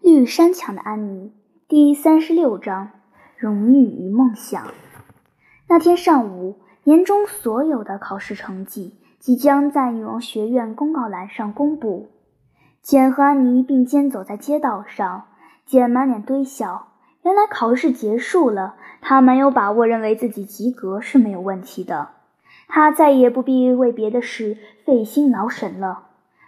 [0.00, 1.32] 绿山墙的安妮，
[1.68, 2.90] 第三十六章：
[3.36, 4.66] 荣誉与梦想。
[5.68, 12.10] 那天上午，年终所有的考试成绩即将在女王学院公告栏上公布。
[12.82, 15.24] 简和安妮并肩走在街道上，
[15.64, 16.88] 简满脸堆笑。
[17.22, 22.10] 原来考试结束了，她蛮有把握，认为自己及格是没有问题的。
[22.68, 26.04] 她再也不必为别的事费心劳神了。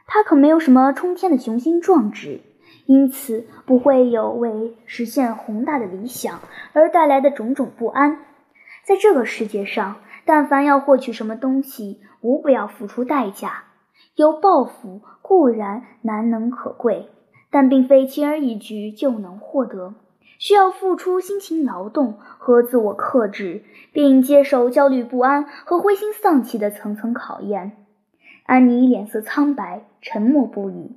[0.06, 2.42] 她可没有什么冲天的雄心壮志。
[2.86, 6.40] 因此，不会有为实现宏大的理想
[6.72, 8.20] 而带来的种种不安。
[8.84, 13.64] 在这个世界上，但凡要获取什么东西，无不要付出代价。
[14.14, 17.08] 有抱负固然难能可贵，
[17.50, 19.94] 但并非轻而易举就能获得，
[20.38, 27.72] 需要付出辛勤劳动和自我克制，并接受焦虑不安和灰心丧气的层层考验。
[28.44, 30.96] 安妮脸色苍白，沉默不语。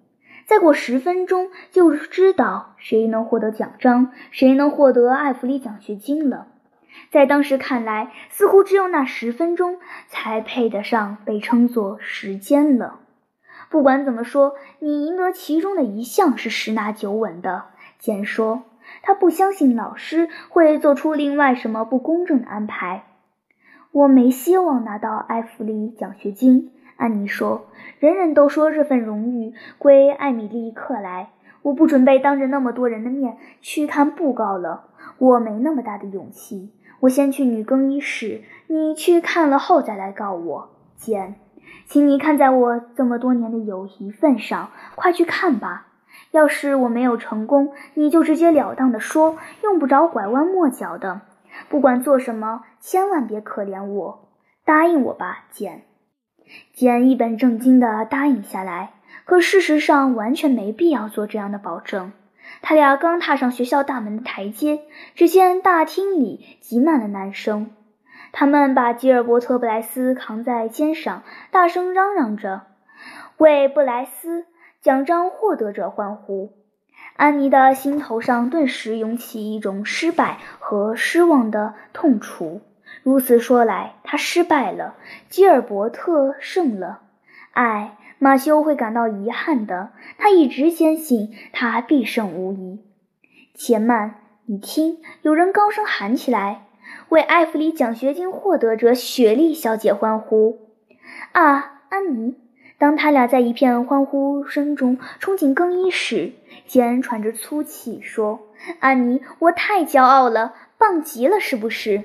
[0.51, 6.47] 再过十分钟，就知道谁能获得奖章，谁能获得艾弗里奖学金了。
[7.09, 9.77] 在当时看来，似乎只有那十分钟
[10.09, 12.99] 才配得上被称作时间了。
[13.69, 17.67] 不管怎么说，你赢得其中的一项是十拿九稳的。
[17.97, 18.63] 简说，
[19.03, 23.05] 他不相信老师会做出另外什么不公正的安排。
[23.93, 26.73] 我没希望拿到艾弗里奖学金。
[26.97, 27.67] 安妮说
[27.99, 31.29] ：“人人都说这份荣誉归艾米丽·克莱。
[31.63, 34.85] 我不准备当着那么多人的面去看布告了，
[35.19, 36.73] 我没那么大的勇气。
[37.01, 40.69] 我先去女更衣室，你去看了后再来告我。
[40.95, 41.35] 简，
[41.85, 45.87] 请你看在我这么多年的友谊份上，快去看吧。
[46.31, 51.21] 要是我没有成功，你就直截了当的说，用不着拐弯抹角的。
[51.69, 54.29] 不管做什么，千万别可怜我。
[54.65, 55.83] 答应我吧，简。”
[56.73, 58.93] 简一本正经地答应下来，
[59.25, 62.11] 可事实上完全没必要做这样的保证。
[62.61, 64.81] 他俩刚踏上学校大门的台阶，
[65.15, 67.71] 只见大厅里挤满了男生，
[68.31, 72.63] 他们把吉尔伯特·布莱斯扛在肩上，大声嚷嚷着
[73.37, 74.45] 为布莱斯
[74.81, 76.53] 奖章获得者欢呼。
[77.15, 82.61] 安妮的心头上顿时涌起一种失败和失望的痛楚。
[83.03, 84.95] 如此说来，他失败了，
[85.29, 87.01] 吉尔伯特胜了。
[87.53, 89.91] 唉，马修会感到遗憾的。
[90.17, 92.79] 他一直坚信他必胜无疑。
[93.55, 96.67] 且慢，你听，有人高声喊起来
[97.09, 100.59] ：“为艾弗里奖学金获得者雪莉小姐欢呼！”
[101.33, 102.37] 啊，安妮！
[102.77, 106.33] 当他俩在一片欢呼声中冲进更衣室，
[106.67, 108.39] 简喘着粗气说
[108.79, 112.03] ：“安妮，我太骄傲了，棒极了，是不是？”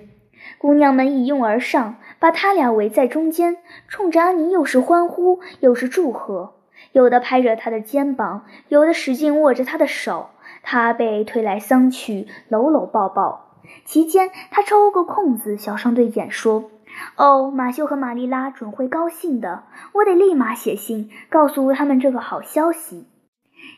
[0.59, 3.59] 姑娘们一拥而上，把他俩围在中间，
[3.89, 6.55] 冲着安妮又是欢呼又是祝贺，
[6.93, 10.31] 有的拍着她的肩膀，有的使劲握着她的手。
[10.63, 13.61] 她被推来搡去，搂搂抱抱。
[13.85, 16.71] 期间，她抽个空子，小声对简说
[17.17, 23.07] ：“哦，马修和玛丽拉准会高兴的，我得立马写信告诉他们这个好消息。”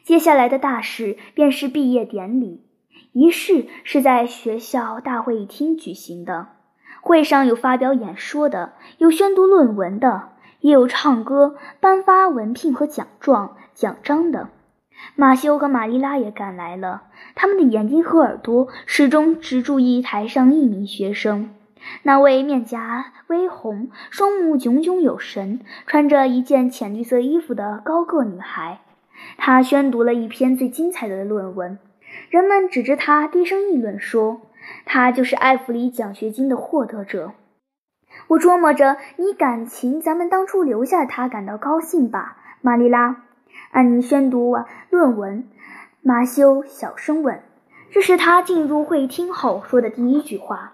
[0.05, 2.65] 接下来的大事便是毕业典礼，
[3.13, 6.58] 仪式是在学校大会议厅举行的。
[7.09, 10.29] 会上有发表演说的，有宣读论文的，
[10.61, 14.51] 也有唱歌、颁发文凭和奖状、奖章的。
[15.17, 17.05] 马修和玛丽拉也赶来了，
[17.35, 21.49] 他们的眼睛和耳朵始终只注意台上一名学生，
[22.03, 28.81] 那位面颊微红、双目炯炯有神、穿着一件浅绿色衣服的高个女孩。
[29.39, 31.79] 她宣读了一篇最精彩的论文，
[32.29, 34.43] 人们指着她低声议论说。
[34.85, 37.33] 他就是艾弗里奖学金的获得者。
[38.29, 43.25] 我琢磨着，你感情咱们当初留下他感到高兴吧，玛丽拉。
[43.71, 45.49] 安妮宣读完论文，
[46.03, 47.43] 马修小声问
[47.93, 50.73] ：“这是他进入会厅后说的第一句话。”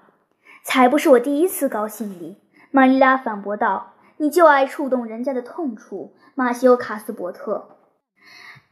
[0.63, 2.37] 才不是我第一次高兴哩，
[2.71, 7.74] 玛丽拉反驳道：“你就爱触动人家的痛处。”马修卡斯伯特。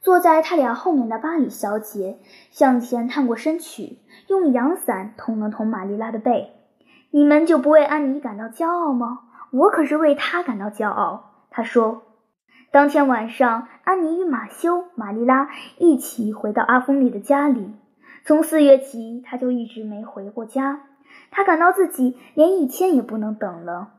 [0.03, 2.19] 坐在他俩后面的巴里小姐
[2.51, 6.51] 向前探过身去，用阳伞捅了捅玛丽拉的背。
[7.13, 9.21] 你们就不为安妮感到骄傲吗？
[9.53, 11.31] 我可是为她感到骄傲。
[11.51, 12.03] 她说。
[12.73, 17.75] 当天晚上，安妮与马修、玛丽拉一起回到阿峰里的家里。
[18.25, 20.81] 从四月起，他就一直没回过家。
[21.31, 23.91] 他感到自己连一天也不能等了。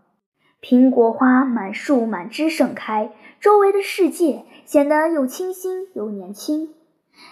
[0.63, 3.11] 苹果花满树满枝盛开，
[3.41, 6.69] 周围的世界显得又清新又年轻。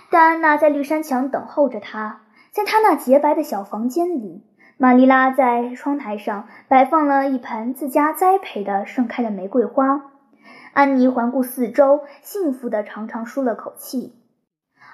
[0.09, 4.43] 戴安娜在绿山墙等候着他，在他那洁白的小房间里，
[4.75, 10.11] 玛丽拉在窗台上摆放了一盆自家栽培的盛开的玫瑰花。
[10.73, 14.13] 安妮环顾四周，幸福地长长舒了口气。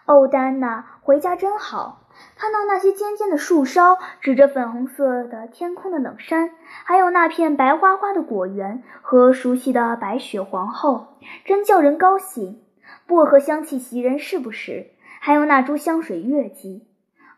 [0.08, 2.04] 哦，戴安娜，回家真好。
[2.38, 6.52] 看到那些尖尖的树梢，指着粉红色的天空的冷山，
[6.86, 12.62] 还有那片白花花的果园和熟悉的白雪皇后，真叫人高兴。
[13.06, 14.92] 薄荷香气袭人，是不是？
[15.20, 16.88] 还有那株香水月季。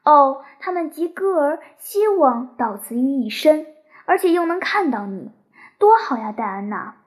[0.03, 3.65] 哦，他们集歌儿希望到此于一身，
[4.05, 5.31] 而且又能看到你，
[5.79, 6.97] 多好呀，戴安娜！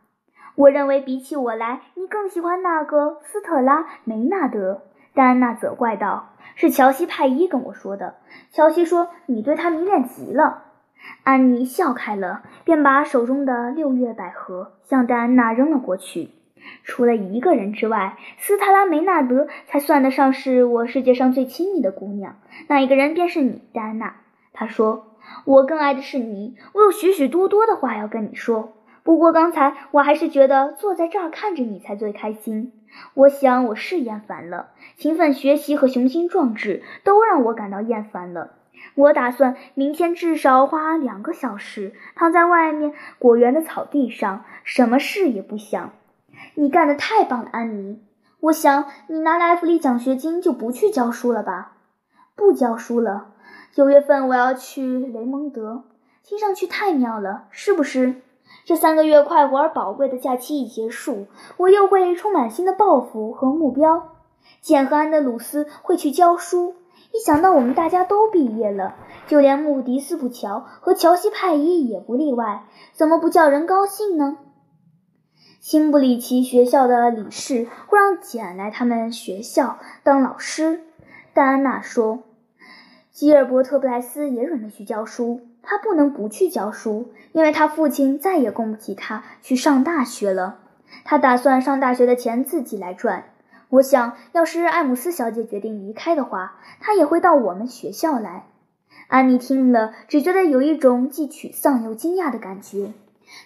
[0.56, 4.82] 我认为比起我来，你更喜欢那个斯特拉梅纳德。
[5.14, 8.14] 戴安娜责怪道：“是乔西派伊跟我说的。
[8.50, 10.64] 乔西说你对他迷恋极了。”
[11.25, 16.31] 安妮笑开了，便把手中的六月百合向戴安娜扔了过去。
[16.85, 22.37] 除了一个人之外，斯特拉梅纳德才算得上是我世界上最亲密的姑娘。
[22.69, 24.15] 那一个人便是你，戴安娜。
[24.53, 26.56] 他说：“我更爱的是你。
[26.73, 28.75] 我有许许多多的话要跟你说。
[29.03, 32.73] 不过刚才我还是觉得坐在这儿看着你才最开心。
[33.15, 38.53] 我想我是厌烦了，勤奋学习和雄心壮志都让我感到厌烦了。
[38.94, 45.93] 我打算明天至少花两个小时躺在外面果园的草地上，什么事也不想。”
[46.55, 48.03] 你干得太棒了，安妮。
[48.41, 51.77] 我想你拿了埃弗利奖学金就不去教书了吧？
[52.35, 53.29] 不教书了。
[53.71, 55.85] 九月份我要去雷蒙德，
[56.25, 58.17] 听上去太妙了，是不是？
[58.64, 61.26] 这三个月快活而宝贵的假期一结束，
[61.56, 64.17] 我又会充满新的抱负和目标。
[64.61, 66.75] 简和安德鲁斯会去教书。
[67.12, 68.94] 一想到我们大家都毕业了，
[69.26, 74.38] 就连穆迪斯普乔和乔西派伊也不例外，怎么不叫人高兴呢？
[75.61, 80.85] 辛布里奇学校的理事会让简来他们学校当老师，
[81.35, 82.20] 戴安娜说。
[83.11, 90.59] 吉尔伯特·布莱斯也准备去教书，他不能不去教书，因为他父亲再也供不起他去上大学了。
[91.05, 93.25] 他打算上大学的钱自己来赚。
[93.70, 98.44] 我想要是艾姆斯小姐决定离开的话，他也会到我们学校来。
[99.09, 102.93] 安妮听了，只觉得有一种既沮丧又惊讶的感觉。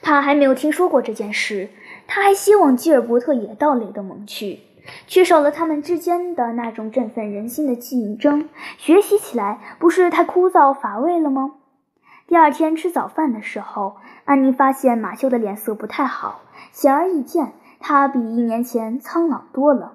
[0.02, 1.68] 她还没有听说过这件事。
[2.08, 4.60] 她还希望基尔伯特也到雷德蒙去，
[5.06, 8.48] 缺少了他们之间的那种振奋人心的竞争，
[8.78, 11.54] 学习起来不是太枯燥乏味了吗？
[12.28, 16.40] 第二天吃早饭的时候，安妮发现马修的脸色不太好，
[16.72, 19.92] 显而易见，他比一年前苍老多了。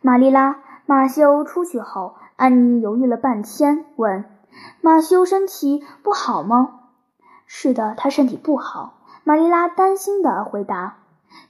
[0.00, 0.56] 玛丽拉，
[0.86, 4.24] 马修出去后，安妮犹豫了半天，问
[4.80, 6.80] ：“马修身体不好吗
[7.46, 10.96] ？”“是的，他身体不好。”玛丽拉担心地回答。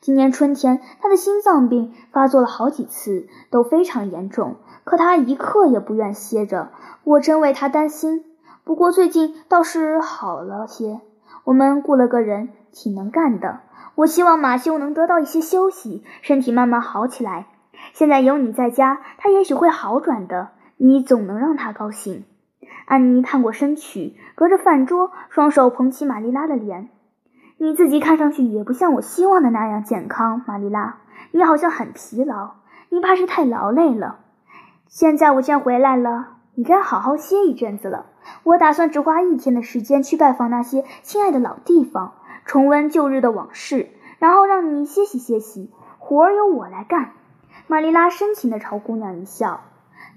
[0.01, 4.57] 今年春天，他的心脏病发作了好几次，都非常严重。
[4.83, 6.73] 可他一刻也不愿歇着，
[7.05, 8.25] 我真为他担心。
[8.65, 11.01] 不过最近倒是好了些。
[11.45, 13.61] 我们雇了个人，挺能干的。
[13.97, 17.47] 我希望马修能得到一些休息，身体慢慢好起来。
[17.93, 20.51] 现在有你在家，他也许会好转的。
[20.77, 22.25] 你总能让他高兴。
[22.87, 26.89] 安妮探过身去，隔着饭桌，双手捧起玛丽拉的脸。
[27.59, 30.99] 你自己看上去也不像我希望的那样健康，玛丽拉。
[31.33, 32.53] 你好像很疲劳，
[32.91, 34.21] 你怕是太劳累了。
[34.87, 38.07] 现在我先回来了，你该好好歇一阵子了。
[38.45, 42.15] 我打算只花一天的时间去拜访那些亲爱的老地方，
[42.45, 43.89] 重温旧日的往事，
[44.19, 45.71] 然后让你歇息歇息。
[45.99, 47.13] 活儿由我来干。
[47.67, 49.61] 玛丽拉深情地朝姑娘一笑，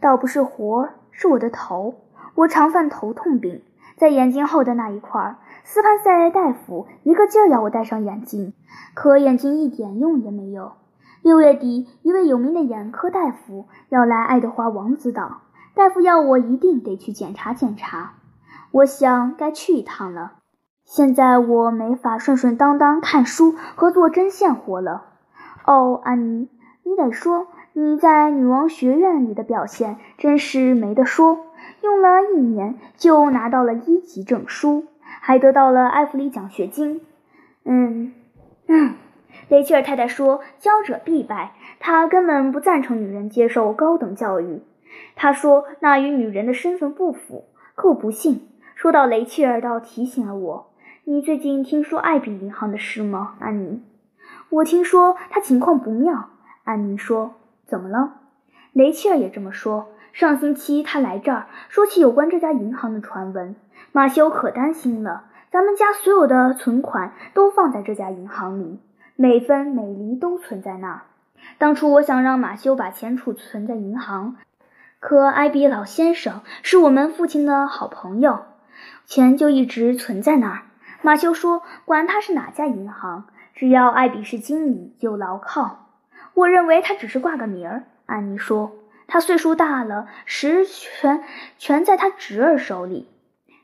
[0.02, 1.96] 倒不是活儿，是我的头。
[2.34, 3.62] 我常犯头痛病，
[3.96, 5.38] 在眼睛后的那一块儿。
[5.64, 8.54] 斯潘塞大夫一个劲儿要我戴上眼镜，
[8.94, 10.74] 可眼镜一点用也没有。
[11.22, 15.42] 六月底，一位有名的眼科大夫要来爱德华王子岛，
[15.76, 18.14] 大夫要我一定得去检查检查。
[18.72, 20.34] 我想该去一趟了。
[20.86, 25.06] 现在我没法顺顺当当看书和做针线活了。
[25.66, 26.50] 哦，安妮，
[26.84, 31.40] 你得说你在女王学院里的表现真是没得说，
[31.82, 34.86] 用了一年就拿到了一级证书。
[35.22, 37.02] 还得到了埃弗里奖学金。
[37.64, 38.14] 嗯
[38.68, 38.94] 嗯，
[39.50, 44.62] 雷切尔太太说：“教者必败。”她根本不赞成女人接受高等教育。
[45.16, 47.46] 他说那与女人的身份不符。
[47.76, 48.48] 可我不信。
[48.76, 50.72] 说到雷切尔，倒提醒了我：
[51.06, 53.82] 你最近听说艾比银行的事吗，安妮？
[54.50, 56.30] 我听说他情况不妙。
[56.64, 57.36] 安妮说
[57.68, 58.22] ：“怎么了？”
[58.74, 59.88] 雷切尔也这么说。
[60.12, 63.56] 上星期他来这儿，说起有关这家银行的传闻。
[63.92, 68.80] 马修可担心了，咱们家所有的存款都放在这家银行里，
[69.16, 71.02] 每分每厘都存在那儿。
[71.58, 74.38] 当初我想让马修把钱储存在银行，
[75.08, 78.46] 可艾比老先生是我们父亲的好朋友，
[79.06, 80.62] 钱就一直存在那儿。
[81.04, 85.92] 马修说，管他是哪家银行，只要艾比是经理就牢靠。
[86.34, 87.84] 我认为他只是挂个名儿。
[88.08, 88.72] 安妮说，
[89.06, 91.24] 他岁数大了，实权
[91.60, 93.08] 全在他侄儿手里。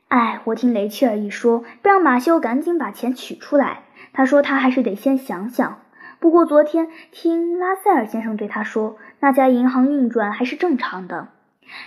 [0.06, 3.82] 哎，我听雷切尔一说，便让马修赶紧把钱取出来。
[4.12, 5.81] 他说他还是得先想想。
[6.22, 11.26] 不过昨天听拉塞尔先生对他说，那家银行运转还是正常的。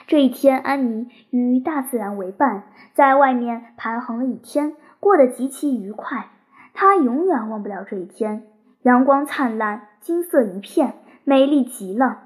[0.07, 2.63] 这一天，安妮与大自然为伴，
[2.93, 6.27] 在外面盘桓了一天，过得极其愉快。
[6.73, 8.43] 她永远忘不了这一天，
[8.81, 12.23] 阳光灿烂，金色一片，美丽极了，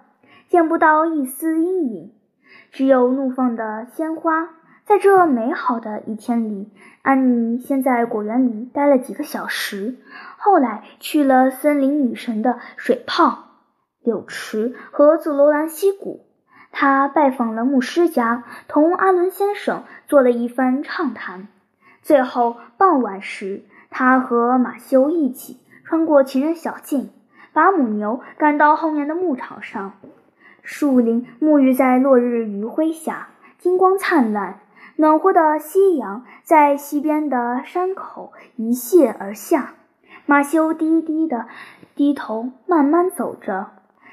[0.48, 2.12] 见不到一丝阴影，
[2.72, 4.50] 只有怒放的鲜花。
[4.90, 6.68] 在这美好的一天里，
[7.04, 9.98] 安妮先在果园里待了几个小时，
[10.36, 13.50] 后来去了森林女神的水泡、
[14.02, 16.26] 柳池和紫罗兰溪谷。
[16.72, 21.50] 她拜访了牧师家，同阿伦先生做了一番畅谈。
[22.02, 27.12] 最后傍晚时，她和马修一起穿过情人小径，
[27.54, 29.94] 把母牛赶到后面的牧场上。
[30.64, 33.28] 树林沐浴在落日余晖下，
[33.60, 34.62] 金光灿烂。
[35.00, 39.76] 暖和的夕阳在西边的山口一泻而下，
[40.26, 41.48] 马修低低的
[41.96, 43.68] 低头慢慢走着，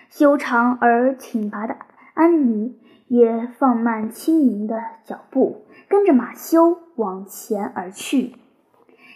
[0.08, 1.74] 修长而挺拔的
[2.14, 2.78] 安妮
[3.08, 8.36] 也放慢轻盈的脚步，跟着马修往前而去。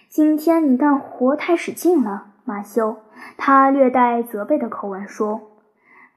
[0.09, 2.97] 今天你干活太使劲了，马修。
[3.37, 5.41] 他略带责备的口吻说：“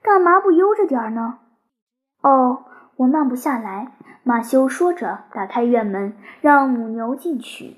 [0.02, 1.38] 干嘛不悠着点儿呢？”
[2.24, 2.64] 哦。
[2.96, 3.92] 我慢不下来，
[4.24, 7.78] 马修说着，打开院门，让母牛进去。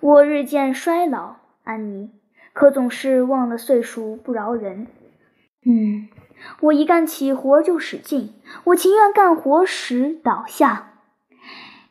[0.00, 2.10] 我日渐衰老，安妮，
[2.52, 4.86] 可总是忘了岁数不饶人。
[5.64, 6.08] 嗯，
[6.60, 8.34] 我一干起活就使劲，
[8.64, 10.92] 我情愿干活时倒下。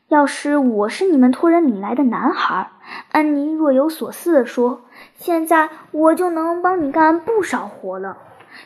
[0.08, 2.70] 要是我是你们托人领来的男孩，
[3.10, 4.82] 安妮若有所思地说，
[5.14, 8.18] 现在我就能帮你干不少活了，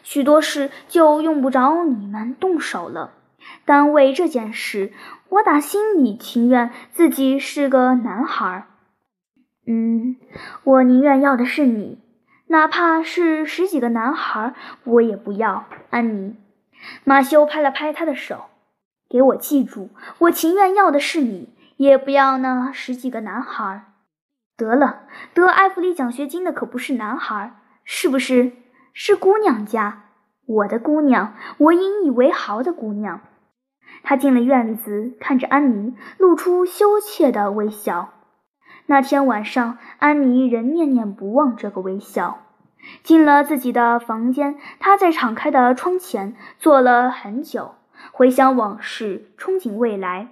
[0.02, 3.12] 许多事就用不着你们动手了。
[3.70, 4.92] 但为这件事，
[5.28, 8.66] 我打心里情愿自己是个男孩。
[9.64, 10.16] 嗯，
[10.64, 12.00] 我宁愿要的是你，
[12.48, 15.66] 哪怕是十几个男孩，我也不要。
[15.90, 16.34] 安妮，
[17.04, 18.46] 马修拍了拍他的手，
[19.08, 23.84] 给我记住，我情愿要的是你，也不要那十几个男孩。
[24.56, 28.50] 得了，得艾弗里奖学金的可不是男孩，是不是？
[28.92, 30.06] 是姑娘家，
[30.46, 33.20] 我的姑娘，我引以为豪的姑娘。
[34.02, 38.10] 他进了院子，看着安妮，露出羞怯的微笑。
[38.86, 42.38] 那天晚上，安妮仍念念不忘这个微笑。
[43.02, 47.74] 进了自己的房间，她在敞开的窗前坐了很久，
[48.10, 50.28] 回想往事，憧憬未来。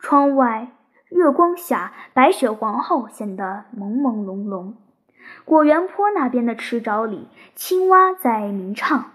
[0.00, 0.68] 窗外
[1.10, 4.72] 月光下，白雪皇后显得朦朦胧胧。
[5.44, 9.12] 果园坡那边的池沼里，青蛙在鸣唱。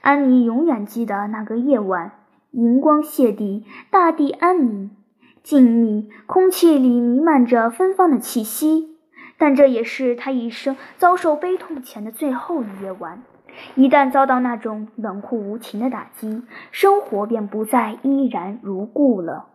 [0.00, 2.12] 安妮永远记得那个夜晚。
[2.56, 4.90] 银光泻地，大地安宁、
[5.42, 8.96] 静谧，空气里弥漫着芬芳的气息。
[9.36, 13.22] 但这也是他一生遭受悲痛前的最后一夜晚。
[13.74, 19.48] 一旦遭到那种冷酷无情的打击，生活便不再依然如故了。